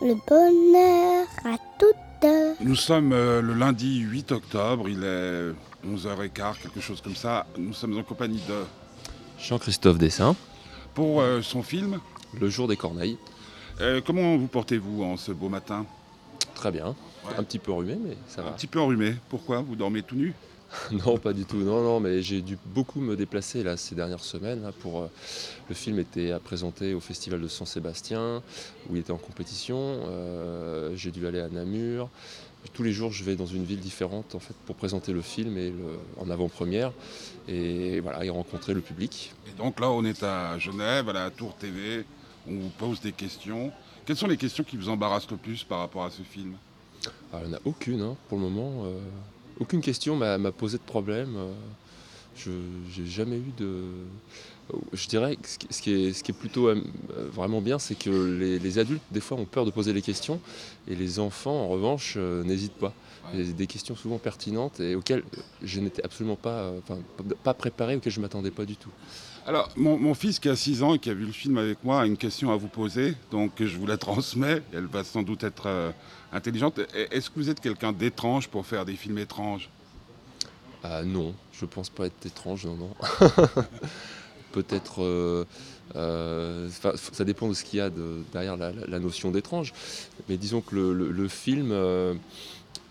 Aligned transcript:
le 0.00 0.14
bonheur 0.26 1.26
à 1.44 1.56
toutes. 1.78 2.60
Nous 2.60 2.74
sommes 2.76 3.12
euh, 3.12 3.40
le 3.40 3.54
lundi 3.54 3.98
8 4.00 4.32
octobre, 4.32 4.88
il 4.88 5.02
est 5.04 5.52
11h15, 5.88 6.60
quelque 6.62 6.80
chose 6.80 7.00
comme 7.00 7.16
ça. 7.16 7.46
Nous 7.58 7.72
sommes 7.72 7.96
en 7.98 8.02
compagnie 8.02 8.42
de... 8.48 8.64
Jean-Christophe 9.38 9.96
Dessin, 9.98 10.36
Pour 10.94 11.20
euh, 11.22 11.40
son 11.40 11.62
film, 11.62 11.98
Le 12.38 12.50
jour 12.50 12.68
des 12.68 12.76
corneilles. 12.76 13.16
euh, 13.80 14.00
comment 14.04 14.36
vous 14.36 14.48
portez-vous 14.48 15.02
en 15.02 15.16
ce 15.16 15.32
beau 15.32 15.48
matin? 15.48 15.86
Très 16.54 16.70
bien. 16.70 16.88
Ouais. 17.24 17.34
Un 17.38 17.42
petit 17.42 17.58
peu 17.58 17.72
rhumé, 17.72 17.96
mais 18.02 18.16
ça 18.28 18.42
Un 18.42 18.44
va. 18.44 18.50
petit 18.52 18.66
peu 18.66 18.80
enrhumé. 18.80 19.14
Pourquoi? 19.30 19.62
Vous 19.62 19.76
dormez 19.76 20.02
tout 20.02 20.16
nu? 20.16 20.34
Non, 20.92 21.18
pas 21.18 21.32
du 21.32 21.44
tout. 21.44 21.56
Non, 21.58 21.82
non, 21.82 22.00
mais 22.00 22.22
j'ai 22.22 22.42
dû 22.42 22.56
beaucoup 22.66 23.00
me 23.00 23.16
déplacer 23.16 23.62
là, 23.62 23.76
ces 23.76 23.94
dernières 23.94 24.22
semaines. 24.24 24.62
là, 24.62 24.72
pour, 24.72 25.02
euh, 25.02 25.10
le 25.68 25.74
film 25.74 25.98
était 25.98 26.30
à 26.32 26.38
présenter 26.38 26.94
au 26.94 27.00
Festival 27.00 27.40
de 27.40 27.48
Saint-Sébastien, 27.48 28.42
où 28.88 28.94
il 28.96 29.00
était 29.00 29.10
en 29.12 29.16
compétition. 29.18 29.76
Euh, 29.78 30.94
j'ai 30.94 31.10
dû 31.10 31.26
aller 31.26 31.40
à 31.40 31.48
Namur. 31.48 32.08
Tous 32.74 32.82
les 32.82 32.92
jours, 32.92 33.10
je 33.10 33.24
vais 33.24 33.36
dans 33.36 33.46
une 33.46 33.64
ville 33.64 33.80
différente 33.80 34.34
en 34.34 34.38
fait, 34.38 34.54
pour 34.66 34.76
présenter 34.76 35.12
le 35.14 35.22
film 35.22 35.56
et 35.56 35.70
le- 35.70 35.98
en 36.18 36.28
avant-première. 36.30 36.92
Et 37.48 38.00
voilà, 38.00 38.24
et 38.24 38.28
rencontrer 38.30 38.74
le 38.74 38.80
public. 38.82 39.32
Et 39.48 39.56
donc 39.56 39.80
là, 39.80 39.90
on 39.90 40.04
est 40.04 40.22
à 40.22 40.58
Genève, 40.58 41.08
à 41.08 41.12
la 41.14 41.30
Tour 41.30 41.54
TV. 41.56 42.04
On 42.46 42.52
vous 42.52 42.70
pose 42.78 43.00
des 43.00 43.12
questions. 43.12 43.72
Quelles 44.04 44.16
sont 44.16 44.26
les 44.26 44.36
questions 44.36 44.62
qui 44.62 44.76
vous 44.76 44.88
embarrassent 44.90 45.30
le 45.30 45.36
plus 45.36 45.64
par 45.64 45.78
rapport 45.80 46.04
à 46.04 46.10
ce 46.10 46.22
film? 46.22 46.54
Ah, 47.32 47.38
il 47.42 47.48
n'y 47.48 47.54
en 47.54 47.56
a 47.56 47.60
aucune 47.64 48.02
hein, 48.02 48.16
pour 48.28 48.38
le 48.38 48.44
moment. 48.44 48.84
euh, 48.84 48.98
aucune 49.60 49.82
question 49.82 50.16
m'a 50.16 50.52
posé 50.52 50.78
de 50.78 50.82
problème. 50.82 51.36
euh, 51.36 51.52
je 52.36 52.50
n'ai 52.50 53.06
jamais 53.06 53.36
eu 53.36 53.52
de. 53.58 53.84
Je 54.92 55.08
dirais 55.08 55.36
que 55.36 55.48
ce 55.48 55.80
qui, 55.82 55.92
est, 55.92 56.12
ce 56.12 56.22
qui 56.22 56.30
est 56.32 56.34
plutôt 56.34 56.68
euh, 56.68 56.82
vraiment 57.32 57.60
bien, 57.60 57.78
c'est 57.78 57.94
que 57.96 58.10
les, 58.10 58.58
les 58.58 58.78
adultes, 58.78 59.02
des 59.10 59.20
fois, 59.20 59.36
ont 59.38 59.44
peur 59.44 59.64
de 59.64 59.70
poser 59.70 59.92
les 59.92 60.02
questions 60.02 60.40
et 60.88 60.94
les 60.94 61.18
enfants, 61.18 61.54
en 61.64 61.68
revanche, 61.68 62.14
euh, 62.16 62.42
n'hésitent 62.44 62.74
pas. 62.78 62.92
Ouais. 63.32 63.40
A 63.40 63.44
des 63.44 63.66
questions 63.66 63.94
souvent 63.96 64.18
pertinentes 64.18 64.80
et 64.80 64.94
auxquelles 64.94 65.22
je 65.62 65.80
n'étais 65.80 66.02
absolument 66.04 66.36
pas, 66.36 66.60
euh, 66.62 66.80
pas 67.44 67.54
préparé, 67.54 67.96
auxquelles 67.96 68.12
je 68.12 68.18
ne 68.18 68.22
m'attendais 68.22 68.50
pas 68.50 68.64
du 68.64 68.76
tout. 68.76 68.90
Alors, 69.46 69.68
mon, 69.76 69.96
mon 69.98 70.14
fils 70.14 70.38
qui 70.38 70.48
a 70.48 70.56
6 70.56 70.82
ans 70.82 70.94
et 70.94 70.98
qui 70.98 71.10
a 71.10 71.14
vu 71.14 71.24
le 71.26 71.32
film 71.32 71.56
avec 71.58 71.82
moi 71.84 72.00
a 72.02 72.06
une 72.06 72.16
question 72.16 72.50
à 72.52 72.56
vous 72.56 72.68
poser, 72.68 73.14
donc 73.30 73.52
je 73.58 73.76
vous 73.76 73.86
la 73.86 73.96
transmets. 73.96 74.62
Elle 74.72 74.86
va 74.86 75.02
sans 75.04 75.22
doute 75.22 75.44
être 75.44 75.64
euh, 75.66 75.90
intelligente. 76.32 76.78
E- 76.78 76.86
Est-ce 77.10 77.30
que 77.30 77.36
vous 77.36 77.48
êtes 77.50 77.60
quelqu'un 77.60 77.92
d'étrange 77.92 78.48
pour 78.48 78.66
faire 78.66 78.84
des 78.84 78.94
films 78.94 79.18
étranges? 79.18 79.68
Ah 80.82 81.02
non, 81.02 81.34
je 81.52 81.64
pense 81.66 81.88
pas 81.90 82.06
être 82.06 82.24
étrange, 82.26 82.64
non, 82.66 82.76
non. 82.76 82.90
Peut-être. 84.52 85.02
euh, 85.02 85.44
euh, 85.96 86.68
ça 86.70 87.24
dépend 87.24 87.48
de 87.48 87.54
ce 87.54 87.64
qu'il 87.64 87.78
y 87.78 87.82
a 87.82 87.90
de- 87.90 88.22
derrière 88.32 88.56
la, 88.56 88.98
notion 89.00 89.30
d'étrange. 89.30 89.72
Mais 90.28 90.36
disons 90.36 90.60
que 90.60 90.74
le, 90.74 90.92
le- 90.92 91.10
le 91.10 91.28
film, 91.28 91.70
euh, 91.72 92.14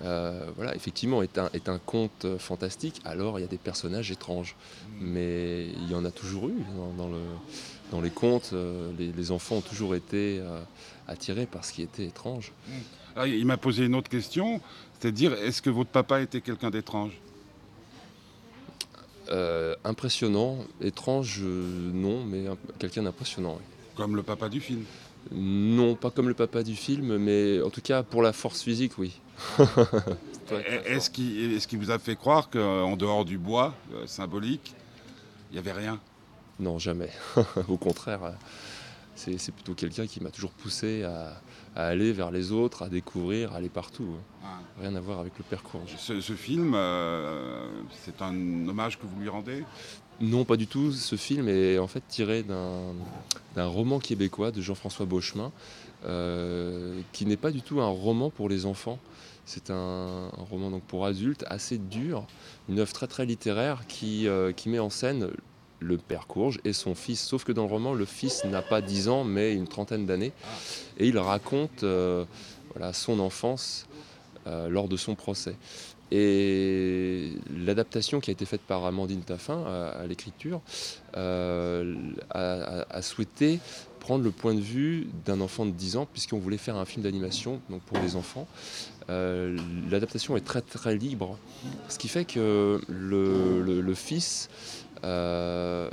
voilà, 0.02 0.76
effectivement, 0.76 1.22
est 1.22 1.38
un, 1.38 1.50
est 1.54 1.70
un 1.70 1.78
conte 1.80 2.26
fantastique. 2.38 3.00
Alors, 3.06 3.40
il 3.40 3.42
y 3.42 3.46
a 3.46 3.50
des 3.50 3.58
personnages 3.58 4.12
étranges. 4.12 4.56
Mais 5.00 5.68
il 5.68 5.90
y 5.90 5.96
en 5.96 6.04
a 6.06 6.12
toujours 6.12 6.50
eu 6.50 6.56
dans, 6.76 7.04
dans 7.04 7.10
le, 7.10 7.22
dans 7.92 8.02
les 8.02 8.10
contes. 8.10 8.54
les, 8.98 9.12
les 9.12 9.32
enfants 9.32 9.56
ont 9.58 9.62
toujours 9.62 9.96
été 9.96 10.42
attirés 11.08 11.46
par 11.46 11.64
ce 11.66 11.72
qui 11.74 11.82
était 11.82 12.06
étrange. 12.06 12.52
Alors, 13.16 13.28
il 13.28 13.46
m'a 13.46 13.58
posé 13.58 13.86
une 13.86 13.96
autre 13.96 14.10
question, 14.10 14.62
c'est-à-dire, 15.00 15.34
est-ce 15.34 15.62
que 15.62 15.70
votre 15.70 15.90
papa 15.90 16.22
était 16.22 16.42
quelqu'un 16.42 16.70
d'étrange? 16.70 17.14
Euh, 19.32 19.76
impressionnant, 19.84 20.58
étrange, 20.82 21.40
euh, 21.44 21.92
non, 21.94 22.24
mais 22.24 22.48
un- 22.48 22.58
quelqu'un 22.80 23.04
d'impressionnant. 23.04 23.58
oui. 23.60 23.66
Comme 23.96 24.16
le 24.16 24.24
papa 24.24 24.50
du 24.50 24.60
film 24.60 24.84
Non, 25.32 25.94
pas 25.96 26.10
comme 26.10 26.28
le 26.30 26.34
papa 26.34 26.64
du 26.64 26.76
film, 26.76 27.18
mais 27.18 27.62
en 27.62 27.70
tout 27.70 27.82
cas 27.82 28.02
pour 28.02 28.22
la 28.24 28.34
force 28.34 28.64
physique, 28.64 28.94
oui. 28.98 29.20
Est-ce 30.86 31.10
qu'il 31.68 31.80
vous 31.80 31.92
a 31.92 32.00
fait 32.00 32.16
croire 32.16 32.50
qu'en 32.50 32.96
dehors 32.96 33.24
du 33.26 33.38
bois 33.38 33.76
euh, 33.94 34.08
symbolique, 34.08 34.74
il 35.52 35.54
n'y 35.54 35.60
avait 35.60 35.74
rien? 35.74 36.00
Non, 36.60 36.80
jamais. 36.80 37.10
Au 37.68 37.78
contraire, 37.78 38.34
c'est 39.38 39.52
plutôt 39.52 39.74
quelqu'un 39.74 40.08
qui 40.08 40.22
m'a 40.22 40.30
toujours 40.32 40.52
poussé 40.52 41.04
à, 41.04 41.42
à 41.76 41.88
aller 41.88 42.12
vers 42.14 42.32
les 42.32 42.52
autres, 42.52 42.84
à 42.84 42.90
découvrir, 42.90 43.54
à 43.54 43.58
aller 43.58 43.70
partout. 43.70 44.08
hein. 44.18 44.24
Ah. 44.44 44.60
Rien 44.82 44.96
à 44.96 45.00
voir 45.02 45.20
avec 45.20 45.34
le 45.38 45.44
père 45.44 45.62
Courge. 45.62 45.94
ce, 45.98 46.22
ce 46.22 46.34
film, 46.34 46.74
euh, 46.76 47.68
c'est 48.04 48.22
un 48.22 48.34
hommage 48.68 48.98
que 48.98 49.06
vous 49.06 49.20
lui 49.20 49.30
rendez? 49.30 49.66
Non, 50.22 50.46
pas 50.46 50.58
du 50.58 50.68
tout. 50.68 50.92
Ce 50.92 51.16
film 51.16 51.48
est 51.50 51.78
en 51.80 51.88
fait 51.88 52.04
tiré 52.08 52.44
d'un 52.44 52.94
d'un 53.56 53.66
roman 53.68 54.00
québécois 54.00 54.52
de 54.52 54.62
Jean-François 54.62 55.06
Beauchemin, 55.06 55.52
euh, 56.06 57.02
qui 57.14 57.26
n'est 57.26 57.38
pas 57.38 57.52
du 57.52 57.62
tout 57.62 57.82
un 57.82 57.88
roman 57.88 58.30
pour 58.30 58.48
les 58.50 58.66
enfants. 58.66 59.00
C'est 59.46 59.70
un, 59.72 60.30
un 60.38 60.44
roman 60.50 60.70
donc 60.70 60.84
pour 60.84 61.06
adultes 61.06 61.44
assez 61.50 61.78
dur, 61.78 62.26
une 62.70 62.80
œuvre 62.80 62.94
très 62.94 63.08
très 63.08 63.26
littéraire 63.26 63.88
qui, 63.88 64.28
euh, 64.28 64.52
qui 64.52 64.70
met 64.70 64.78
en 64.80 64.90
scène 64.92 65.30
le 65.80 65.98
père 65.98 66.28
Courge 66.28 66.60
et 66.66 66.74
son 66.74 66.96
fils. 66.96 67.22
Sauf 67.22 67.44
que 67.44 67.52
dans 67.52 67.66
le 67.66 67.72
roman, 67.72 67.94
le 67.94 68.06
fils 68.06 68.44
n'a 68.46 68.62
pas 68.62 68.82
10 68.82 69.10
ans, 69.10 69.24
mais 69.24 69.54
une 69.54 69.68
trentaine 69.68 70.06
d'années. 70.06 70.32
Et 70.98 71.08
il 71.08 71.18
raconte 71.18 71.84
euh, 71.84 72.26
son 72.94 73.20
enfance 73.20 73.88
euh, 74.48 74.70
lors 74.70 74.88
de 74.88 74.98
son 74.98 75.16
procès. 75.16 75.56
Et 76.12 77.34
l'adaptation 77.56 78.20
qui 78.20 78.32
a 78.32 78.34
été 78.34 78.46
faite 78.46 78.62
par 78.62 78.84
Amandine 78.86 79.22
Taffin 79.22 79.64
à, 79.68 79.90
à 79.90 80.08
l'écriture 80.08 80.60
euh, 81.18 81.96
a, 82.32 83.02
souhaité 83.02 83.60
prendre 84.00 84.24
le 84.24 84.32
point 84.32 84.56
de 84.56 84.60
vue 84.60 85.08
d'un 85.26 85.40
enfant 85.40 85.66
de 85.66 85.72
10 85.72 85.98
ans, 85.98 86.08
puisqu'on 86.12 86.40
voulait 86.40 86.58
faire 86.58 86.78
un 86.78 86.86
film 86.86 87.04
d'animation 87.04 87.62
pour 87.86 88.00
les 88.00 88.16
enfants. 88.16 88.48
Euh, 89.10 89.58
L'adaptation 89.90 90.38
est 90.38 90.42
très 90.42 90.62
très 90.62 90.96
libre, 90.96 91.38
ce 91.90 91.98
qui 91.98 92.08
fait 92.08 92.26
que 92.26 92.80
le, 92.88 93.94
fils 93.94 94.50
euh, 94.50 94.89
va, 95.04 95.90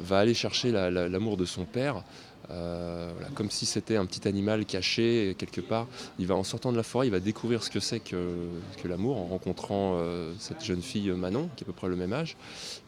va 0.00 0.18
aller 0.18 0.34
chercher 0.34 0.70
la- 0.72 0.90
la- 0.90 1.08
l'amour 1.08 1.36
de 1.36 1.44
son 1.44 1.64
père. 1.64 2.02
euh, 2.50 3.12
comme 3.34 3.50
si 3.50 3.64
c'était 3.64 3.96
un 3.96 4.04
petit 4.04 4.28
animal 4.28 4.66
caché 4.66 5.34
quelque 5.38 5.62
part. 5.62 5.86
Il 6.18 6.26
va 6.26 6.34
en 6.34 6.44
sortant 6.44 6.70
de 6.70 6.76
la 6.76 6.82
forêt, 6.82 7.06
il 7.06 7.10
va 7.10 7.20
découvrir 7.20 7.62
ce 7.62 7.70
que 7.70 7.80
c'est 7.80 8.00
que, 8.00 8.36
l'amour 8.84 9.16
en 9.16 9.24
rencontrant 9.26 9.96
euh, 10.00 10.34
cette 10.38 10.62
jeune 10.62 10.82
fille 10.82 11.10
Manon, 11.12 11.48
qui 11.56 11.62
est 11.62 11.66
à 11.66 11.68
peu 11.68 11.72
près 11.72 11.88
le 11.88 11.96
même 11.96 12.12
âge. 12.12 12.36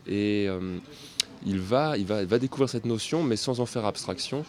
Et 0.07 0.47
euh, 0.49 0.77
il, 1.47 1.61
va, 1.61 1.97
il, 1.97 2.05
va, 2.05 2.21
il 2.23 2.29
va 2.29 2.39
découvrir 2.39 2.69
cette 2.69 2.85
notion, 2.85 3.23
mais 3.23 3.37
sans 3.37 3.61
en 3.61 3.65
faire 3.65 3.87
abstraction. 3.87 4.45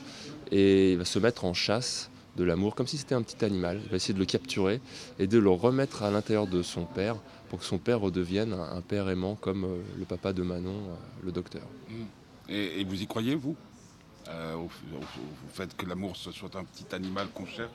Et 0.52 0.94
il 0.94 0.98
va 0.98 1.06
se 1.06 1.20
mettre 1.20 1.46
en 1.46 1.54
chasse 1.54 2.10
de 2.36 2.44
l'amour, 2.44 2.76
comme 2.76 2.88
si 2.88 2.98
c'était 2.98 3.16
un 3.16 3.22
petit 3.22 3.46
animal. 3.46 3.80
Il 3.86 3.90
va 3.92 3.96
essayer 3.96 4.14
de 4.16 4.20
le 4.20 4.26
capturer 4.26 4.82
et 5.18 5.28
de 5.28 5.38
le 5.38 5.50
remettre 5.52 6.04
à 6.04 6.12
l'intérieur 6.12 6.48
de 6.48 6.62
son 6.62 6.84
père, 6.84 7.16
pour 7.50 7.60
que 7.60 7.66
son 7.66 7.78
père 7.78 8.00
redevienne 8.00 8.54
un, 8.54 8.78
un 8.78 8.82
père 8.82 9.10
aimant 9.10 9.36
comme 9.36 9.64
euh, 9.66 9.78
le 9.98 10.06
papa 10.06 10.34
de 10.34 10.44
Manon, 10.44 10.72
euh, 10.72 10.96
le 11.24 11.32
docteur. 11.32 11.64
et, 12.50 12.82
et 12.82 12.84
vous 12.84 13.02
y 13.02 13.08
croyez, 13.08 13.36
vous? 13.36 13.56
Euh, 14.28 14.56
au, 14.56 14.70
fait 15.54 15.78
que 15.78 15.86
l'amour 15.86 16.16
ce 16.16 16.32
soit 16.32 16.56
un 16.56 16.64
petit 16.64 16.96
animal 16.96 17.28
qu'on 17.34 17.46
cherche? 17.46 17.70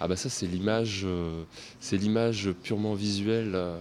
Ah 0.00 0.06
bah 0.08 0.16
ça 0.16 0.30
c'est 0.30 0.46
l'image, 0.46 1.02
euh, 1.04 1.42
c'est 1.80 1.96
l'image 1.96 2.52
purement 2.62 2.94
visuelle, 2.94 3.52
euh, 3.54 3.78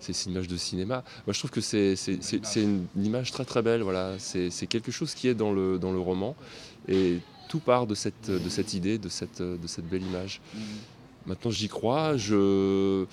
c'est 0.00 0.12
une 0.24 0.32
image 0.32 0.48
de 0.48 0.56
cinéma. 0.56 1.04
Moi 1.26 1.32
je 1.34 1.38
trouve 1.40 1.50
que 1.50 1.60
c'est 1.60 1.94
une, 2.56 2.86
une 2.96 3.04
image 3.04 3.32
très 3.32 3.44
très 3.44 3.62
belle. 3.62 3.82
Voilà, 3.82 4.14
c'est 4.18 4.48
c'est 4.48 4.66
quelque 4.66 4.92
chose 4.92 5.12
qui 5.14 5.28
est 5.28 5.34
dans 5.34 5.52
le 5.52 5.78
dans 5.78 5.92
le 5.92 5.98
roman 5.98 6.36
et 6.88 7.18
tout 7.48 7.58
part 7.58 7.86
de 7.86 7.94
cette 7.94 8.30
de 8.30 8.48
cette 8.48 8.74
idée, 8.74 8.96
de 8.96 9.08
cette 9.08 9.42
de 9.42 9.66
cette 9.66 9.88
belle 9.88 10.04
image. 10.04 10.40
Maintenant 11.26 11.50
j'y 11.50 11.68
crois, 11.68 12.16
je, 12.16 13.04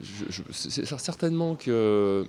je- 0.00 0.24
je- 0.30 0.42
c'est 0.52 0.86
certainement 0.98 1.54
que 1.54 2.26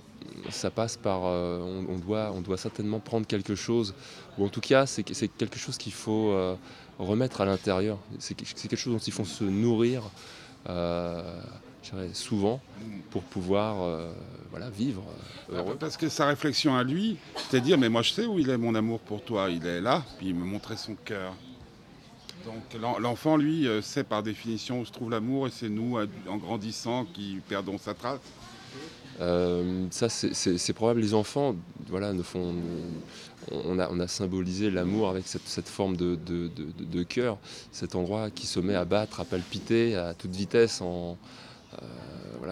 ça 0.50 0.70
passe 0.70 0.96
par, 0.96 1.22
euh, 1.24 1.60
on, 1.60 1.94
on 1.94 1.98
doit 1.98 2.32
on 2.34 2.40
doit 2.40 2.56
certainement 2.58 3.00
prendre 3.00 3.26
quelque 3.26 3.54
chose 3.54 3.94
ou 4.38 4.44
en 4.44 4.48
tout 4.48 4.60
cas 4.60 4.86
c'est 4.86 5.02
quelque 5.04 5.58
chose 5.58 5.78
qu'il 5.78 5.92
faut 5.92 6.30
euh, 6.30 6.54
remettre 6.98 7.40
à 7.40 7.44
l'intérieur. 7.44 7.98
C'est 8.18 8.34
quelque 8.36 8.76
chose 8.76 8.92
dont 8.92 8.98
il 8.98 9.12
faut 9.12 9.24
se 9.24 9.44
nourrir 9.44 10.02
euh, 10.68 11.40
je 11.82 11.90
dirais, 11.90 12.10
souvent 12.14 12.60
pour 13.10 13.22
pouvoir 13.22 13.82
euh, 13.82 14.12
voilà, 14.50 14.70
vivre 14.70 15.02
heureux. 15.50 15.76
Parce 15.78 15.96
que 15.96 16.08
sa 16.08 16.26
réflexion 16.26 16.74
à 16.76 16.82
lui, 16.84 17.16
c'est 17.50 17.60
dire 17.60 17.76
mais 17.78 17.88
moi 17.88 18.02
je 18.02 18.12
sais 18.12 18.24
où 18.26 18.38
il 18.38 18.48
est 18.48 18.56
mon 18.58 18.74
amour 18.74 19.00
pour 19.00 19.22
toi, 19.22 19.50
il 19.50 19.66
est 19.66 19.80
là, 19.80 20.02
puis 20.18 20.28
il 20.28 20.34
me 20.34 20.44
montrait 20.44 20.76
son 20.76 20.94
cœur. 21.04 21.34
Donc 22.44 22.80
l'en- 22.80 22.98
l'enfant, 22.98 23.36
lui, 23.36 23.66
euh, 23.66 23.80
sait 23.82 24.04
par 24.04 24.22
définition 24.22 24.80
où 24.80 24.84
se 24.84 24.92
trouve 24.92 25.10
l'amour 25.10 25.46
et 25.46 25.50
c'est 25.50 25.68
nous, 25.68 25.96
en 26.28 26.36
grandissant, 26.36 27.06
qui 27.06 27.38
perdons 27.48 27.78
sa 27.78 27.94
trace. 27.94 28.20
Euh, 29.20 29.86
ça, 29.90 30.08
c'est- 30.08 30.72
probable. 30.72 31.00
Les 31.00 31.14
enfants, 31.14 31.54
voilà, 31.88 32.12
ne 32.12 32.22
font. 32.22 32.54
On 33.52 33.78
a, 33.78 34.08
symbolisé 34.08 34.70
l'amour 34.70 35.10
avec 35.10 35.24
cette, 35.26 35.68
forme 35.68 35.96
de, 35.96 37.02
cœur, 37.02 37.38
cet 37.72 37.94
endroit 37.94 38.30
qui 38.30 38.46
se 38.46 38.58
met 38.58 38.74
à 38.74 38.84
battre, 38.84 39.20
à 39.20 39.24
palpiter 39.24 39.96
à 39.96 40.14
toute 40.14 40.34
vitesse 40.34 40.80
euh, 40.82 41.14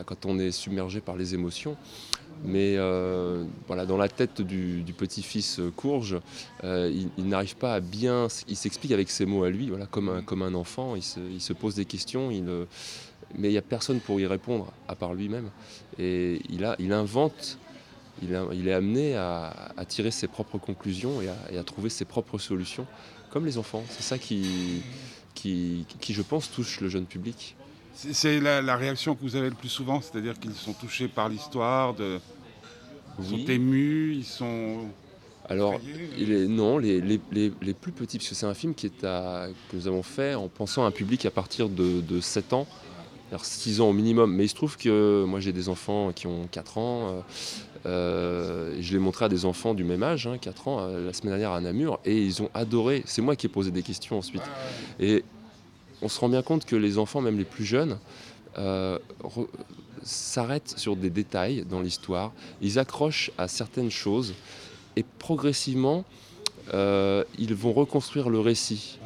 quand 0.04 0.26
on 0.26 0.38
est 0.38 0.50
submergé 0.50 1.00
par 1.00 1.16
les 1.16 1.34
émotions. 1.34 1.76
Mais 2.44 2.74
euh, 2.76 3.44
voilà, 3.68 3.86
dans 3.86 3.96
la 3.96 4.08
tête 4.08 4.42
du, 4.42 4.82
du 4.82 4.92
petit-fils 4.92 5.60
euh, 5.60 5.70
Courge, 5.74 6.18
euh, 6.64 6.90
il, 6.92 7.08
il 7.16 7.28
n'arrive 7.28 7.54
pas 7.56 7.74
à 7.74 7.80
bien. 7.80 8.26
Il 8.48 8.56
s'explique 8.56 8.90
avec 8.92 9.10
ses 9.10 9.26
mots 9.26 9.44
à 9.44 9.50
lui, 9.50 9.68
voilà, 9.68 9.86
comme, 9.86 10.08
un, 10.08 10.22
comme 10.22 10.42
un 10.42 10.54
enfant. 10.54 10.96
Il 10.96 11.02
se, 11.04 11.20
il 11.20 11.40
se 11.40 11.52
pose 11.52 11.76
des 11.76 11.84
questions, 11.84 12.30
il, 12.32 12.44
mais 13.38 13.48
il 13.48 13.52
n'y 13.52 13.58
a 13.58 13.62
personne 13.62 14.00
pour 14.00 14.20
y 14.20 14.26
répondre 14.26 14.72
à 14.88 14.96
part 14.96 15.14
lui-même. 15.14 15.50
Et 15.98 16.40
il, 16.50 16.64
a, 16.64 16.74
il 16.80 16.92
invente, 16.92 17.58
il, 18.22 18.34
a- 18.34 18.48
il 18.52 18.66
est 18.66 18.74
amené 18.74 19.14
à, 19.14 19.72
à 19.76 19.84
tirer 19.84 20.10
ses 20.10 20.26
propres 20.26 20.58
conclusions 20.58 21.22
et 21.22 21.28
à, 21.28 21.36
et 21.52 21.58
à 21.58 21.62
trouver 21.62 21.90
ses 21.90 22.04
propres 22.04 22.38
solutions, 22.38 22.86
comme 23.30 23.46
les 23.46 23.56
enfants. 23.56 23.84
C'est 23.88 24.02
ça 24.02 24.18
qui, 24.18 24.82
qui, 25.34 25.86
qui, 26.00 26.12
je 26.12 26.22
pense, 26.22 26.50
touche 26.50 26.80
le 26.80 26.88
jeune 26.88 27.06
public. 27.06 27.54
C'est 27.94 28.40
la, 28.40 28.62
la 28.62 28.76
réaction 28.76 29.14
que 29.14 29.20
vous 29.22 29.36
avez 29.36 29.48
le 29.50 29.54
plus 29.54 29.68
souvent, 29.68 30.00
c'est-à-dire 30.00 30.38
qu'ils 30.38 30.54
sont 30.54 30.72
touchés 30.72 31.08
par 31.08 31.28
l'histoire, 31.28 31.94
de- 31.94 32.18
ils 33.20 33.24
sont 33.26 33.50
émus, 33.52 34.14
ils 34.16 34.24
sont. 34.24 34.86
Alors, 35.48 35.74
il 36.18 36.32
est- 36.32 36.46
non, 36.46 36.78
les, 36.78 37.00
les- 37.00 37.20
les- 37.30 37.52
les 37.60 37.74
plus 37.74 37.92
petits, 37.92 38.16
parce 38.18 38.28
que 38.30 38.34
c'est 38.34 38.46
un 38.46 38.54
film 38.54 38.74
qui 38.74 38.86
est 38.86 39.04
à, 39.04 39.48
que 39.70 39.76
nous 39.76 39.86
avons 39.88 40.02
fait 40.02 40.34
en 40.34 40.48
pensant 40.48 40.84
à 40.84 40.88
un 40.88 40.90
public 40.90 41.26
à 41.26 41.30
partir 41.30 41.68
de, 41.68 42.00
de 42.00 42.20
7 42.20 42.52
ans, 42.54 42.66
alors 43.30 43.44
6 43.44 43.80
ans 43.80 43.90
au 43.90 43.92
minimum. 43.92 44.34
Mais 44.34 44.44
il 44.44 44.48
se 44.48 44.54
trouve 44.54 44.76
que 44.78 45.24
moi 45.26 45.40
j'ai 45.40 45.52
des 45.52 45.68
enfants 45.68 46.12
qui 46.14 46.26
ont 46.26 46.48
4 46.50 46.78
ans, 46.78 47.08
euh, 47.08 47.20
euh, 47.86 48.78
et 48.78 48.82
je 48.82 48.92
l'ai 48.94 48.98
montré 49.00 49.26
à 49.26 49.28
des 49.28 49.44
enfants 49.44 49.74
du 49.74 49.84
même 49.84 50.02
âge, 50.02 50.26
hein, 50.26 50.38
4 50.38 50.68
ans, 50.68 50.78
euh, 50.80 51.06
la 51.06 51.12
semaine 51.12 51.32
dernière 51.32 51.52
à 51.52 51.60
Namur, 51.60 52.00
et 52.06 52.16
ils 52.24 52.40
ont 52.42 52.48
adoré. 52.54 53.02
C'est 53.04 53.20
moi 53.22 53.36
qui 53.36 53.46
ai 53.46 53.50
posé 53.50 53.70
des 53.70 53.82
questions 53.82 54.18
ensuite. 54.18 54.42
Et 55.00 55.24
on 56.02 56.08
se 56.08 56.20
rend 56.20 56.28
bien 56.28 56.42
compte 56.42 56.64
que 56.64 56.76
les 56.76 56.98
enfants, 56.98 57.20
même 57.20 57.38
les 57.38 57.44
plus 57.44 57.64
jeunes, 57.64 57.98
euh, 58.58 58.98
s'arrêtent 60.02 60.74
sur 60.76 60.96
des 60.96 61.10
détails 61.10 61.64
dans 61.68 61.80
l'histoire, 61.80 62.32
ils 62.60 62.78
accrochent 62.78 63.30
à 63.38 63.48
certaines 63.48 63.90
choses 63.90 64.34
et 64.96 65.04
progressivement, 65.18 66.04
euh, 66.74 67.24
ils 67.38 67.54
vont 67.54 67.72
reconstruire 67.72 68.28
le 68.28 68.40
récit. 68.40 68.98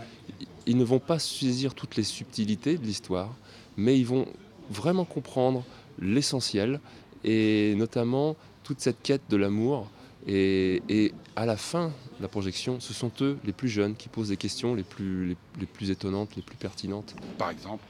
Ils 0.66 0.76
ne 0.76 0.84
vont 0.84 0.98
pas 0.98 1.18
saisir 1.18 1.74
toutes 1.74 1.96
les 1.96 2.02
subtilités 2.02 2.76
de 2.76 2.84
l'histoire, 2.84 3.34
mais 3.76 3.98
ils 3.98 4.06
vont 4.06 4.26
vraiment 4.70 5.04
comprendre 5.04 5.64
l'essentiel 6.00 6.80
et 7.24 7.74
notamment 7.76 8.36
toute 8.64 8.80
cette 8.80 9.00
quête 9.02 9.22
de 9.30 9.36
l'amour. 9.36 9.88
Et, 10.26 10.82
et 10.88 11.12
à 11.36 11.46
la 11.46 11.56
fin 11.56 11.88
de 12.18 12.22
la 12.22 12.28
projection, 12.28 12.80
ce 12.80 12.92
sont 12.92 13.12
eux, 13.20 13.38
les 13.44 13.52
plus 13.52 13.68
jeunes, 13.68 13.94
qui 13.94 14.08
posent 14.08 14.30
les 14.30 14.36
questions 14.36 14.74
les 14.74 14.82
plus, 14.82 15.28
les, 15.28 15.36
les 15.60 15.66
plus 15.66 15.90
étonnantes, 15.90 16.34
les 16.36 16.42
plus 16.42 16.56
pertinentes. 16.56 17.14
Par 17.38 17.50
exemple. 17.50 17.84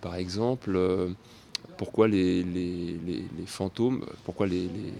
Par 0.00 0.14
exemple, 0.14 0.72
euh, 0.76 1.10
pourquoi 1.76 2.06
les, 2.08 2.42
les- 2.44 3.28
fantômes, 3.46 4.04
pourquoi 4.24 4.46
les, 4.46 4.62
les- 4.68 4.94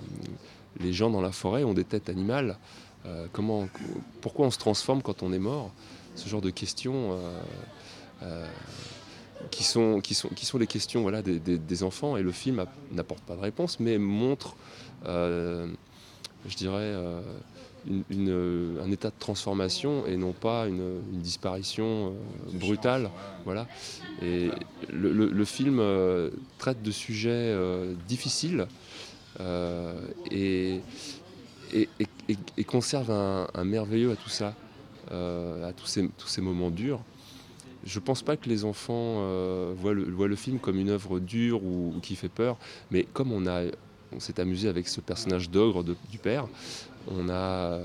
les 0.80 0.92
gens 0.92 1.10
dans 1.10 1.20
la 1.20 1.32
forêt 1.32 1.62
ont 1.64 1.74
des 1.74 1.84
têtes 1.84 2.08
animales 2.08 2.56
euh, 3.06 3.26
comment, 3.32 3.68
Pourquoi 4.20 4.46
on 4.46 4.50
se 4.50 4.58
transforme 4.58 5.00
quand 5.02 5.22
on 5.22 5.32
est 5.32 5.38
mort 5.38 5.70
Ce 6.16 6.28
genre 6.28 6.40
de 6.42 6.50
questions 6.50 7.18
euh, 8.22 8.46
qui, 9.50 9.62
sont, 9.64 10.00
qui, 10.00 10.14
sont, 10.14 10.28
qui 10.28 10.44
sont 10.44 10.58
les 10.58 10.66
questions 10.66 11.02
voilà, 11.02 11.22
des, 11.22 11.38
des- 11.38 11.58
des 11.58 11.82
enfants 11.82 12.16
et 12.16 12.22
le 12.22 12.32
film 12.32 12.64
n'apporte 12.92 13.22
pas 13.22 13.36
de 13.36 13.40
réponse 13.40 13.80
mais 13.80 13.96
montre, 13.98 14.54
je 16.48 16.56
dirais, 16.56 16.76
euh, 16.80 17.20
une- 17.88 18.04
une- 18.10 18.78
un 18.82 18.90
état 18.90 19.08
de 19.08 19.14
transformation 19.18 20.06
et 20.06 20.16
non 20.16 20.32
pas 20.32 20.66
une, 20.68 21.00
une 21.12 21.20
disparition 21.20 22.08
euh, 22.08 22.58
brutale. 22.58 23.10
Voilà. 23.44 23.66
Et 24.22 24.50
le, 24.92 25.12
le- 25.12 25.30
le 25.30 25.44
film 25.44 25.78
euh, 25.80 26.30
traite 26.58 26.82
de 26.82 26.90
sujets 26.90 27.30
euh, 27.30 27.94
difficiles 28.06 28.66
euh, 29.40 29.94
et, 30.30 30.80
et- 31.72 31.88
et- 32.00 32.06
et- 32.28 32.36
et 32.58 32.64
conserve 32.64 33.10
un, 33.10 33.48
un 33.54 33.64
merveilleux 33.64 34.10
à 34.10 34.16
tout 34.16 34.28
ça, 34.28 34.54
euh, 35.12 35.68
à 35.68 35.72
tous 35.72 35.86
ces, 35.86 36.08
tous 36.18 36.28
ces 36.28 36.42
moments 36.42 36.70
durs. 36.70 37.00
Je 37.84 37.98
ne 37.98 38.04
pense 38.04 38.20
pas 38.22 38.36
que 38.36 38.46
les 38.50 38.66
enfants 38.66 39.20
euh, 39.20 39.72
voient, 39.74 39.94
le, 39.94 40.04
voient 40.04 40.28
le 40.28 40.36
film 40.36 40.58
comme 40.58 40.78
une 40.78 40.90
œuvre 40.90 41.18
dure 41.18 41.64
ou, 41.64 41.94
ou 41.96 42.00
qui 42.00 42.14
fait 42.14 42.28
peur, 42.28 42.58
mais 42.90 43.04
comme 43.14 43.32
on, 43.32 43.46
a, 43.46 43.62
on 44.14 44.20
s'est 44.20 44.40
amusé 44.40 44.68
avec 44.68 44.88
ce 44.88 45.00
personnage 45.00 45.50
d'ogre 45.50 45.82
du 45.84 46.18
père, 46.18 46.46
on, 47.08 47.28
a, 47.28 47.78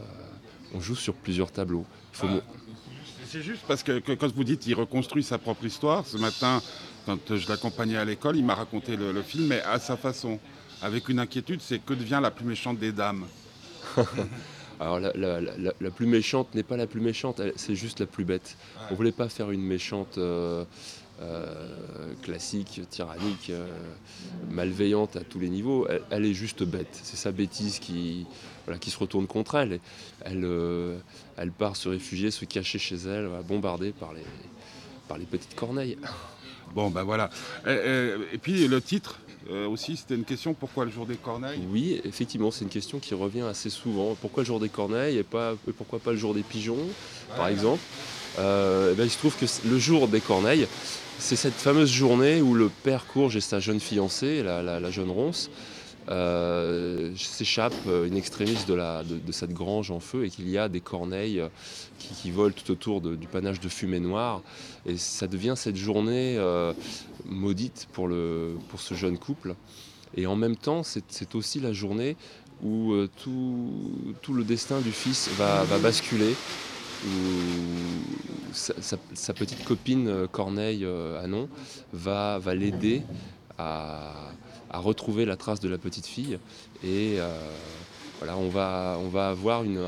on 0.74 0.80
joue 0.80 0.96
sur 0.96 1.14
plusieurs 1.14 1.52
tableaux. 1.52 1.86
Il 2.14 2.18
faut 2.18 2.28
mo- 2.28 2.42
C'est 3.28 3.42
juste 3.42 3.62
parce 3.68 3.84
que, 3.84 4.00
que 4.00 4.14
quand 4.14 4.32
vous 4.34 4.44
dites 4.44 4.62
qu'il 4.62 4.76
reconstruit 4.76 5.24
sa 5.24 5.38
propre 5.38 5.66
histoire, 5.66 6.06
ce 6.06 6.18
matin, 6.18 6.62
quand 7.06 7.36
je 7.36 7.48
l'accompagnais 7.50 7.98
à 7.98 8.06
l'école, 8.06 8.38
il 8.38 8.46
m'a 8.46 8.56
raconté 8.56 8.96
le, 8.96 9.12
le 9.12 9.22
film, 9.22 9.48
mais 9.48 9.62
à 9.62 9.80
sa 9.80 9.98
façon. 9.98 10.40
Avec 10.82 11.08
une 11.10 11.20
inquiétude, 11.20 11.62
c'est 11.62 11.80
que 11.80 11.94
devient 11.94 12.20
la 12.22 12.32
plus 12.32 12.46
méchante 12.46 12.78
des 12.78 12.92
dames 12.92 13.26
Alors 14.80 15.00
la, 15.00 15.14
la- 15.16 15.40
la- 15.40 15.74
la 15.80 15.90
plus 15.92 16.06
méchante 16.06 16.54
n'est 16.54 16.64
pas 16.64 16.76
la 16.76 16.86
plus 16.86 17.00
méchante, 17.00 17.42
c'est 17.56 17.76
juste 17.76 18.02
la 18.02 18.06
plus 18.06 18.26
bête. 18.26 18.58
On 18.92 18.96
voulait 18.96 19.14
pas 19.14 19.30
faire 19.30 19.52
une 19.52 19.62
méchante 19.62 20.18
euh, 20.18 20.66
classique, 22.22 22.82
tyrannique, 22.90 23.50
euh, 23.50 23.68
malveillante 24.52 25.16
à 25.16 25.22
tous 25.22 25.40
les 25.40 25.50
niveaux. 25.50 25.88
Elle, 25.90 26.02
elle 26.12 26.26
est 26.26 26.34
juste 26.34 26.64
bête. 26.64 26.88
C'est 27.04 27.18
sa 27.18 27.32
bêtise 27.32 27.80
qui, 27.80 28.26
voilà, 28.66 28.80
qui 28.80 28.90
se 28.90 28.98
retourne 28.98 29.28
contre 29.28 29.56
elle. 29.56 29.80
Euh, 30.28 30.98
elle 31.38 31.52
part 31.52 31.76
se 31.76 31.90
réfugier, 31.90 32.32
se 32.32 32.46
cacher 32.46 32.80
chez 32.80 32.96
elle, 32.96 33.30
bombardée 33.48 33.92
par 33.92 34.14
les, 34.14 34.22
par 35.08 35.18
les 35.18 35.26
petites 35.26 35.56
corneilles. 35.56 35.98
Bon, 36.74 36.90
ben 36.90 37.04
voilà. 37.04 37.30
Et, 37.68 37.72
et- 37.72 38.14
et 38.34 38.38
puis 38.38 38.68
le 38.68 38.82
titre 38.82 39.20
euh, 39.50 39.68
aussi, 39.68 39.96
c'était 39.96 40.16
une 40.16 40.26
question 40.26 40.54
pourquoi 40.54 40.86
le 40.86 40.92
jour 40.92 41.06
des 41.06 41.16
corneilles? 41.16 41.62
Oui, 41.72 42.02
effectivement, 42.04 42.50
c'est 42.52 42.64
une 42.66 42.72
question 42.72 43.00
qui 43.00 43.14
revient 43.14 43.42
assez 43.42 43.70
souvent. 43.70 44.16
Pourquoi 44.20 44.44
le 44.44 44.48
jour 44.48 44.60
des 44.60 44.70
corneilles 44.70 45.18
et, 45.18 45.24
pas, 45.24 45.54
et 45.68 45.72
pourquoi 45.72 46.00
pas 46.00 46.12
le 46.12 46.18
jour 46.18 46.34
des 46.34 46.42
pigeons, 46.44 46.88
par 47.38 47.48
exemple? 47.48 47.82
Euh, 48.40 48.92
eh 48.92 48.96
ben, 48.96 49.06
Il 49.06 49.10
se 49.10 49.18
trouve 49.18 49.36
que 49.36 49.46
le 49.68 49.78
jour 49.78 50.08
des 50.08 50.22
corneilles, 50.22 50.68
c'est 51.20 51.36
cette 51.36 51.54
fameuse 51.54 51.92
journée 51.92 52.42
où 52.42 52.54
le 52.54 52.70
père 52.70 53.06
Courge 53.06 53.36
et 53.36 53.42
sa 53.42 53.60
jeune 53.60 53.80
fiancée, 53.80 54.44
la, 54.44 54.92
jeune 54.92 55.10
ronce, 55.10 55.50
euh, 56.10 57.16
s'échappent 57.16 57.74
euh, 57.88 58.08
in 58.08 58.16
extremis 58.16 58.58
de, 58.68 59.32
cette 59.32 59.54
grange 59.54 59.90
en 59.90 60.00
feu 60.00 60.26
et 60.26 60.30
qu'il 60.30 60.48
y 60.48 60.58
a 60.58 60.70
des 60.70 60.82
corneilles 60.82 61.40
euh, 61.40 61.48
qui, 61.98 62.30
volent 62.30 62.54
tout 62.54 62.72
autour 62.72 63.02
du 63.02 63.28
panache 63.28 63.60
de 63.60 63.70
fumée 63.70 64.00
noire. 64.00 64.42
Et 64.86 64.98
ça 64.98 65.28
devient 65.28 65.56
cette 65.56 65.78
journée 65.78 66.36
euh, 66.38 66.74
maudite 67.26 67.88
pour, 67.94 68.10
ce 68.78 68.94
jeune 68.94 69.18
couple. 69.18 69.56
Et 70.16 70.28
en 70.28 70.36
même 70.36 70.56
temps, 70.56 70.84
c'est 70.84 71.36
aussi 71.36 71.60
la 71.60 71.74
journée 71.74 72.16
où 72.64 72.94
euh, 72.94 73.10
tout, 73.18 74.34
le 74.34 74.44
destin 74.44 74.80
du 74.80 74.92
fils 74.92 75.30
va 75.38 75.66
basculer, 75.82 76.36
où 77.04 77.86
sa, 78.54 79.34
petite 79.34 79.64
copine 79.66 80.08
euh, 80.08 80.28
Corneille 80.28 80.86
euh, 80.86 81.22
Anon 81.24 81.50
va, 81.94 82.40
l'aider 82.54 83.04
à, 83.58 84.32
retrouver 84.74 85.26
la 85.26 85.38
trace 85.38 85.60
de 85.60 85.70
la 85.70 85.78
petite 85.78 86.06
fille. 86.06 86.38
Et 86.84 87.16
euh, 87.20 87.40
voilà, 88.20 88.38
on 88.38 88.50
va, 88.50 89.30
avoir 89.30 89.64
une, 89.64 89.80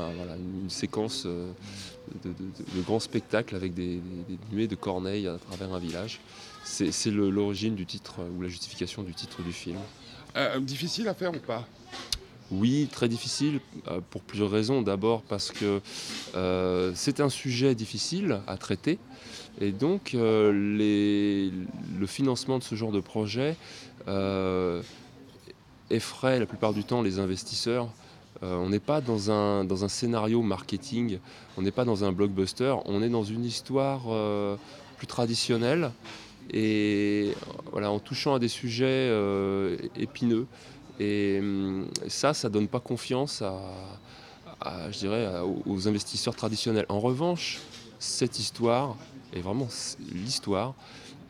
séquence 0.68 1.26
de, 1.26 2.82
grands 2.82 3.00
spectacles 3.00 3.54
avec 3.54 3.74
des, 3.74 4.00
nuées 4.52 4.68
de 4.68 4.76
corneilles 4.76 5.28
à 5.28 5.36
travers 5.38 5.74
un 5.74 5.78
village. 5.78 6.20
C'est 6.64 7.10
l'origine 7.10 7.74
du 7.74 7.86
titre 7.86 8.16
ou 8.36 8.42
la 8.42 8.48
justification 8.48 9.02
du 9.02 9.14
titre 9.14 9.42
du 9.42 9.52
film. 9.52 9.78
Difficile 10.60 11.08
à 11.08 11.14
faire 11.14 11.34
ou 11.34 11.38
pas? 11.38 11.66
Oui, 12.50 12.88
très 12.90 13.08
difficile 13.08 13.60
euh, 13.88 14.00
pour 14.10 14.22
plusieurs 14.22 14.50
raisons. 14.50 14.80
D'abord 14.80 15.22
parce 15.22 15.50
que 15.50 15.80
euh, 16.34 16.92
c'est 16.94 17.20
un 17.20 17.28
sujet 17.28 17.74
difficile 17.74 18.40
à 18.46 18.56
traiter 18.56 18.98
et 19.60 19.72
donc 19.72 20.14
euh, 20.14 20.50
le 20.52 22.06
financement 22.06 22.58
de 22.58 22.62
ce 22.62 22.74
genre 22.74 22.92
de 22.92 23.00
projet 23.00 23.56
effraie 25.90 26.38
la 26.38 26.46
plupart 26.46 26.72
du 26.72 26.84
temps 26.84 27.02
les 27.02 27.18
investisseurs. 27.18 27.88
On 28.40 28.68
n'est 28.68 28.78
pas 28.78 29.00
dans 29.00 29.32
un, 29.32 29.64
dans 29.64 29.84
un 29.84 29.88
scénario 29.88 30.42
marketing, 30.42 31.18
on 31.56 31.62
n'est 31.62 31.72
pas 31.72 31.84
dans 31.84 32.04
un 32.04 32.12
blockbuster, 32.12 32.76
on 32.84 33.02
est 33.02 33.08
dans 33.08 33.24
une 33.24 33.44
histoire 33.44 34.02
plus 34.96 35.06
traditionnelle 35.08 35.90
et 36.50 37.32
voilà, 37.72 37.90
en 37.90 37.98
touchant 37.98 38.34
à 38.34 38.38
des 38.38 38.48
sujets 38.48 39.12
épineux. 39.96 40.46
Et 40.98 41.38
hum, 41.40 41.86
ça, 42.08 42.34
ça 42.34 42.48
donne 42.48 42.68
pas 42.68 42.80
confiance 42.80 43.42
à, 43.42 44.90
je 44.90 44.98
dirais, 44.98 45.28
aux 45.66 45.88
investisseurs 45.88 46.34
traditionnels. 46.34 46.86
En 46.88 47.00
revanche, 47.00 47.60
cette 47.98 48.38
histoire, 48.38 48.96
et 49.32 49.40
vraiment 49.40 49.68
l'histoire, 50.12 50.74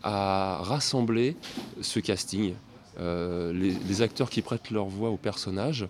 a 0.03 0.59
rassemblé 0.63 1.37
ce 1.81 2.01
casting. 2.01 2.55
Euh, 3.01 3.53
les, 3.53 4.03
acteurs 4.03 4.31
qui 4.31 4.43
prêtent 4.43 4.71
leur 4.71 4.87
voix 4.87 5.11
aux 5.11 5.17
personnages, 5.17 5.87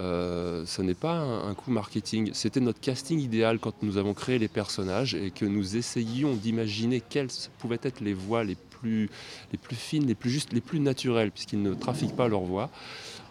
euh, 0.00 0.64
ce 0.66 0.82
n'est 0.82 0.94
pas 0.94 1.18
un, 1.18 1.54
coup 1.54 1.70
marketing. 1.70 2.30
C'était 2.34 2.60
notre 2.60 2.80
casting 2.80 3.18
idéal 3.20 3.58
quand 3.58 3.82
nous 3.82 3.96
avons 3.96 4.14
créé 4.14 4.38
les 4.38 4.48
personnages 4.48 5.14
et 5.14 5.30
que 5.30 5.44
nous 5.44 5.76
essayions 5.76 6.34
d'imaginer 6.34 7.00
quelles 7.00 7.28
pouvaient 7.58 7.80
être 7.82 8.00
les 8.00 8.14
voix 8.14 8.44
les 8.44 8.56
les 8.84 9.58
plus 9.60 9.76
fines, 9.76 10.06
les 10.06 10.14
plus 10.14 10.30
justes, 10.30 10.52
les 10.52 10.60
plus 10.60 10.80
naturelles, 10.80 11.30
puisqu'ils 11.30 11.62
ne 11.62 11.74
trafiquent 11.74 12.16
pas 12.16 12.28
leur 12.28 12.42
voix. 12.42 12.70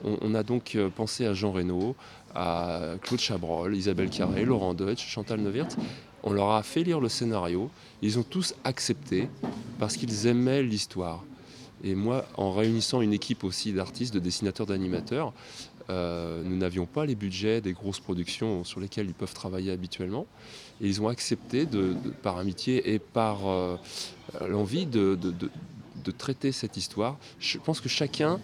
On, 0.03 0.34
a 0.34 0.41
donc 0.41 0.75
euh, 0.75 0.89
pensé 0.89 1.25
à 1.27 1.34
Jean 1.34 1.51
Reno, 1.51 1.96
à 2.34 2.93
Claude 3.03 3.20
Chabrol, 3.20 3.75
Isabelle 3.75 4.10
Carré, 4.10 4.46
Laurent 4.46 4.74
Deutsch, 4.74 5.05
Chantal 5.08 5.41
Neuwirth. 5.41 5.77
On 6.24 6.34
leur 6.34 6.51
a 6.51 6.63
fait 6.63 6.84
lire 6.84 7.00
le 7.00 7.10
scénario. 7.10 7.70
Ils 8.01 8.17
ont 8.17 8.24
tous 8.24 8.55
accepté 8.63 9.27
parce 9.79 9.98
qu'ils 9.98 10.27
aimaient 10.27 10.63
l'histoire. 10.63 11.24
Et 11.84 11.96
moi, 11.96 12.25
en 12.36 12.51
réunissant 12.51 13.01
une 13.01 13.13
équipe 13.13 13.43
aussi 13.43 13.74
d'artistes, 13.74 14.13
de 14.13 14.20
dessinateurs, 14.20 14.67
d'animateurs, 14.67 15.34
euh, 15.89 16.41
nous 16.43 16.58
n'avions 16.58 16.86
pas 16.86 17.05
les 17.05 17.15
budgets 17.15 17.60
des 17.60 17.74
grosses 17.74 18.00
productions 18.00 18.63
sur 18.63 18.79
lesquelles 18.79 19.08
ils 19.08 19.13
peuvent 19.13 19.34
travailler 19.34 19.72
habituellement. 19.72 20.25
Et 20.79 20.88
ils 20.88 21.01
ont 21.01 21.08
accepté, 21.08 21.67
par 22.24 22.38
amitié 22.38 22.93
et 22.93 23.00
par 23.00 23.48
euh, 23.48 23.77
l'envie 24.48 24.86
de, 24.86 25.16
de- 25.16 25.34
de- 26.04 26.12
traiter 26.12 26.52
cette 26.52 26.78
histoire. 26.78 27.18
Je 27.40 27.58
pense 27.58 27.80
que 27.80 27.90
chacun 27.90 28.40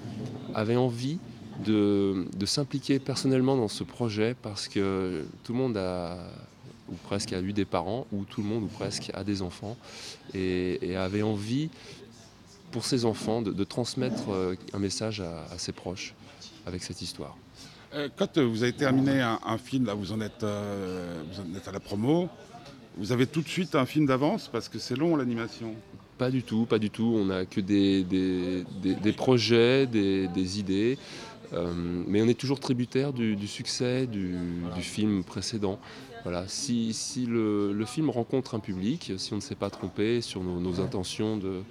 avait 0.54 0.76
envie 0.76 1.20
de, 1.66 2.26
s'impliquer 2.46 3.00
personnellement 3.00 3.56
dans 3.56 3.68
ce 3.68 3.84
projet 3.84 4.36
parce 4.42 4.68
que 4.68 5.26
tout 5.44 5.54
le 5.54 5.60
monde 5.60 5.78
a 5.78 6.18
ou 6.90 6.96
presque 7.04 7.34
a 7.34 7.42
eu 7.42 7.54
des 7.54 7.66
parents, 7.66 8.08
ou 8.12 8.24
tout 8.24 8.42
le 8.42 8.48
monde 8.48 8.64
ou 8.64 8.68
presque 8.68 9.12
a 9.14 9.24
des 9.24 9.42
enfants, 9.42 9.78
et, 10.34 10.96
avait 10.96 11.22
envie 11.22 11.70
pour 12.72 12.86
ses 12.86 13.06
enfants 13.06 13.42
de, 13.42 13.64
transmettre 13.64 14.30
euh, 14.30 14.56
un 14.74 14.80
message 14.80 15.22
à, 15.22 15.58
ses 15.58 15.72
proches 15.72 16.14
avec 16.66 16.84
cette 16.84 17.02
histoire. 17.02 17.36
Euh, 17.94 18.10
Quand 18.16 18.38
euh, 18.38 18.46
vous 18.46 18.64
avez 18.64 18.74
terminé 18.74 19.22
un, 19.22 19.58
film, 19.58 19.86
là 19.86 19.94
vous 19.94 20.12
en, 20.12 20.20
êtes, 20.22 20.44
euh, 20.44 21.24
vous 21.32 21.42
en 21.42 21.56
êtes 21.56 21.68
à 21.68 21.72
la 21.72 21.80
promo, 21.80 22.30
vous 22.98 23.12
avez 23.12 23.28
tout 23.28 23.42
de 23.42 23.48
suite 23.48 23.76
un 23.76 23.86
film 23.86 24.06
d'avance 24.06 24.50
parce 24.52 24.70
que 24.70 24.80
c'est 24.80 24.96
long 24.96 25.16
l'animation. 25.16 25.74
Pas 26.18 26.32
du 26.32 26.44
tout, 26.44 26.66
pas 26.66 26.80
du 26.80 26.90
tout. 26.90 27.14
On 27.16 27.26
n'a 27.26 27.46
que 27.46 27.62
des, 27.62 28.04
des- 28.04 29.14
projets, 29.14 29.86
des, 29.86 30.60
idées. 30.60 30.98
Euh, 31.54 31.72
mais 32.08 32.22
on 32.22 32.28
est 32.28 32.38
toujours 32.38 32.60
tributaire 32.60 33.14
du, 33.14 33.48
succès 33.48 34.08
du, 34.08 34.36
film 34.82 35.24
précédent. 35.24 35.80
Voilà. 36.24 36.48
Si, 36.48 36.94
si 36.94 37.26
le, 37.26 37.86
film 37.86 38.10
rencontre 38.10 38.56
un 38.56 38.60
public, 38.60 39.14
si 39.18 39.34
on 39.34 39.38
ne 39.38 39.42
s'est 39.42 39.56
pas 39.56 39.70
trompé 39.70 40.22
sur 40.22 40.44
nos, 40.44 40.60
nos 40.60 40.82
intentions 40.82 41.38
de, 41.38 41.62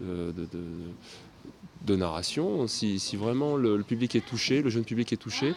de- 0.00 0.32
de- 1.84 1.96
narration, 1.96 2.66
si, 2.66 2.98
vraiment 3.16 3.56
le, 3.56 3.82
public 3.82 4.14
est 4.16 4.26
touché, 4.26 4.62
le 4.62 4.70
jeune 4.70 4.84
public 4.84 5.12
est 5.12 5.16
touché, 5.16 5.54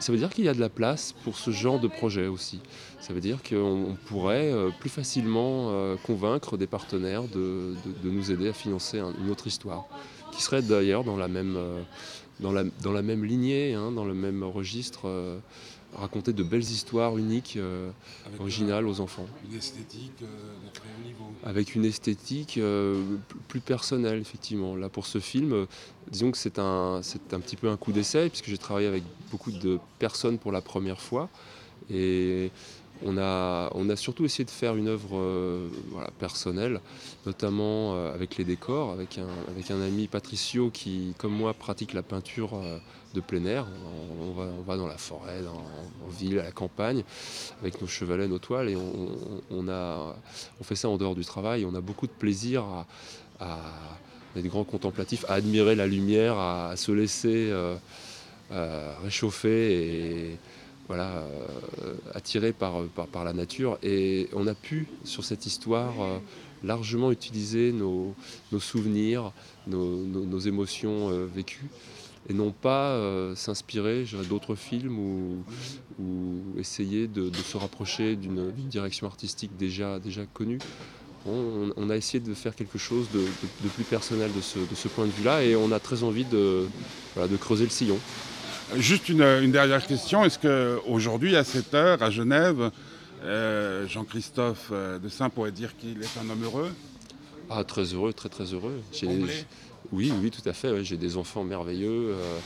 ça 0.00 0.12
veut 0.12 0.18
dire 0.18 0.30
qu'il 0.30 0.44
y 0.44 0.48
a 0.48 0.54
de 0.54 0.60
la 0.60 0.68
place 0.68 1.14
pour 1.24 1.38
ce 1.38 1.50
genre 1.50 1.80
de 1.80 1.88
projet 1.88 2.26
aussi. 2.26 2.60
Ça 3.00 3.12
veut 3.12 3.20
dire 3.20 3.38
qu'on 3.42 3.56
on 3.90 3.94
pourrait 4.06 4.52
euh, 4.52 4.70
plus 4.78 4.90
facilement 4.90 5.68
euh, 5.70 5.96
convaincre 6.04 6.56
des 6.56 6.66
partenaires 6.66 7.24
de, 7.24 7.74
nous 8.04 8.30
aider 8.30 8.48
à 8.48 8.52
financer 8.52 8.98
un- 8.98 9.14
une 9.22 9.30
autre 9.30 9.46
histoire, 9.46 9.86
qui 10.32 10.42
serait 10.42 10.62
d'ailleurs 10.62 11.04
dans 11.04 11.16
la 11.16 11.28
même, 11.28 11.56
euh, 11.56 11.80
dans 12.40 12.52
la, 12.52 12.64
dans 12.82 12.92
la 12.92 13.02
même 13.02 13.24
lignée, 13.24 13.74
hein, 13.74 13.92
dans 13.92 14.04
le 14.04 14.14
même 14.14 14.42
registre, 14.44 15.08
raconter 15.94 16.32
de 16.32 16.42
belles 16.42 16.60
histoires 16.62 17.16
uniques, 17.16 17.54
euh, 17.56 17.90
Avec 18.26 18.40
originales 18.40 18.86
aux 18.86 19.00
enfants, 19.00 19.26
Une 19.50 19.56
esthétique 19.56 20.12
euh, 20.22 20.26
de 20.66 20.72
très 20.72 20.84
haut 20.88 21.06
niveau. 21.06 21.24
avec 21.44 21.74
une 21.74 21.84
esthétique 21.84 22.58
euh, 22.58 23.02
plus 23.48 23.60
personnelle, 23.60 24.18
effectivement. 24.20 24.76
Là, 24.76 24.88
pour 24.88 25.06
ce 25.06 25.18
film, 25.18 25.52
euh, 25.52 25.66
disons 26.10 26.30
que 26.30 26.38
c'est 26.38 26.58
un, 26.58 27.00
c'est 27.02 27.32
un 27.32 27.40
petit 27.40 27.56
peu 27.56 27.68
un 27.68 27.76
coup 27.76 27.92
d'essai, 27.92 28.28
puisque 28.28 28.46
j'ai 28.48 28.58
travaillé 28.58 28.86
avec 28.86 29.02
beaucoup 29.30 29.50
de 29.50 29.78
personnes 29.98 30.38
pour 30.38 30.52
la 30.52 30.60
première 30.60 31.00
fois. 31.00 31.28
Et 31.90 32.50
on 33.04 33.16
a, 33.18 33.96
surtout 33.96 34.24
essayé 34.24 34.44
de 34.44 34.50
faire 34.50 34.76
une 34.76 34.88
œuvre 34.88 35.16
euh, 35.18 35.68
personnelle, 36.18 36.80
notamment 37.26 37.94
euh, 37.94 38.14
avec 38.14 38.36
les 38.36 38.44
décors, 38.44 38.92
avec 38.92 39.18
un, 39.18 39.80
ami 39.80 40.06
Patricio 40.06 40.70
qui, 40.70 41.14
comme 41.18 41.32
moi, 41.32 41.54
pratique 41.54 41.92
la 41.92 42.02
peinture 42.02 42.54
euh, 42.54 42.78
de 43.14 43.20
plein 43.20 43.44
air. 43.44 43.66
On, 44.20 44.62
va, 44.62 44.76
dans 44.76 44.86
la 44.86 44.98
forêt, 44.98 45.42
dans- 45.42 46.06
en 46.06 46.10
ville, 46.10 46.38
à 46.40 46.44
la 46.44 46.52
campagne, 46.52 47.04
avec 47.60 47.80
nos 47.80 47.86
chevalets, 47.86 48.28
nos 48.28 48.38
toiles, 48.38 48.70
et 48.70 48.76
on, 48.76 50.14
fait 50.62 50.76
ça 50.76 50.88
en 50.88 50.96
dehors 50.96 51.14
du 51.14 51.24
travail. 51.24 51.64
On 51.64 51.74
a 51.74 51.80
beaucoup 51.80 52.06
de 52.06 52.12
plaisir 52.12 52.64
à, 53.40 53.58
être 54.36 54.46
grand 54.46 54.64
contemplatif, 54.64 55.24
à 55.28 55.34
admirer 55.34 55.74
la 55.74 55.86
lumière, 55.86 56.38
à, 56.38 56.76
se 56.76 56.92
laisser 56.92 57.52
réchauffer 59.02 60.38
voilà, 60.88 61.18
euh, 61.82 61.94
attiré 62.14 62.52
par, 62.52 62.82
par, 62.94 63.06
par 63.06 63.24
la 63.24 63.32
nature. 63.32 63.78
Et 63.82 64.28
on 64.32 64.46
a 64.46 64.54
pu, 64.54 64.88
sur 65.04 65.24
cette 65.24 65.46
histoire, 65.46 66.00
euh, 66.00 66.18
largement 66.64 67.12
utiliser 67.12 67.72
nos, 67.72 68.14
nos 68.52 68.60
souvenirs, 68.60 69.32
nos, 69.66 69.96
nos- 70.04 70.38
émotions 70.38 71.10
euh, 71.10 71.26
vécues, 71.26 71.68
et 72.28 72.32
non 72.32 72.52
pas 72.52 72.92
euh, 72.92 73.34
s'inspirer 73.34 74.04
d'autres 74.28 74.54
films 74.54 74.98
ou, 74.98 75.44
essayer 76.56 77.08
de, 77.08 77.32
se 77.32 77.56
rapprocher 77.56 78.14
d'une 78.14 78.52
direction 78.52 79.06
artistique 79.06 79.56
déjà, 79.56 79.98
déjà 79.98 80.26
connue. 80.26 80.58
On, 81.26 81.90
a 81.90 81.96
essayé 81.96 82.20
de 82.20 82.32
faire 82.32 82.54
quelque 82.54 82.78
chose 82.78 83.08
de, 83.12 83.24
plus 83.68 83.84
personnel 83.84 84.30
de 84.34 84.40
ce, 84.40 84.58
ce 84.74 84.88
point 84.88 85.06
de 85.06 85.10
vue-là, 85.10 85.42
et 85.42 85.56
on 85.56 85.72
a 85.72 85.80
très 85.80 86.04
envie 86.04 86.24
de, 86.24 86.66
voilà, 87.14 87.28
de 87.28 87.36
creuser 87.36 87.64
le 87.64 87.70
sillon. 87.70 87.98
Juste 88.76 89.08
une, 89.08 89.22
une 89.22 89.50
dernière 89.52 89.86
question. 89.86 90.24
Est-ce 90.24 90.38
qu'aujourd'hui, 90.38 91.36
à 91.36 91.44
cette 91.44 91.72
heure, 91.74 92.02
à 92.02 92.10
Genève, 92.10 92.70
euh, 93.24 93.86
Jean-Christophe 93.88 94.68
euh, 94.72 94.98
de 94.98 95.08
Saint 95.08 95.30
pourrait 95.30 95.52
dire 95.52 95.76
qu'il 95.76 96.02
est 96.02 96.18
un 96.22 96.28
homme 96.28 96.44
heureux? 96.44 96.70
Ah, 97.50 97.64
très 97.64 97.84
heureux, 97.94 98.12
très 98.12 98.28
très 98.28 98.44
heureux. 98.52 98.80
Oui, 99.90 100.12
oui, 100.22 100.30
tout 100.30 100.46
à 100.46 100.52
fait. 100.52 100.70
ouais. 100.70 100.84
J'ai 100.84 100.98
des 100.98 101.16
enfants 101.16 101.44
merveilleux. 101.44 102.12
euh, 102.14 102.38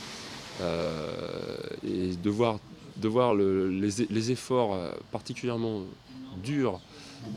euh, 0.61 1.57
et 1.85 2.15
de 2.15 2.29
voir, 2.29 2.59
de 2.97 3.07
voir 3.07 3.33
le- 3.33 3.69
les, 3.69 3.89
les 4.09 4.31
efforts 4.31 4.77
particulièrement 5.11 5.81
durs 6.43 6.79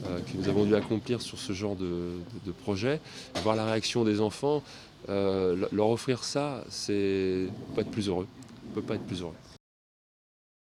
euh, 0.06 0.18
que 0.20 0.36
nous 0.36 0.48
avons 0.50 0.64
dû 0.66 0.74
accomplir 0.74 1.22
sur 1.22 1.38
ce 1.38 1.54
genre 1.54 1.76
de, 1.76 1.86
de- 1.86 2.46
de 2.46 2.52
projet, 2.52 3.00
voir 3.42 3.56
la 3.56 3.64
réaction 3.64 4.04
des 4.04 4.20
enfants, 4.20 4.62
euh, 5.08 5.56
le- 5.56 5.68
leur 5.72 5.88
offrir 5.88 6.24
ça, 6.24 6.62
c'est 6.68 7.46
pas 7.74 7.80
être 7.80 7.90
plus 7.90 8.08
heureux. 8.08 8.26
On 8.70 8.74
peut 8.74 8.82
pas 8.82 8.94
être 8.96 9.06
plus 9.06 9.22
heureux. 9.22 9.34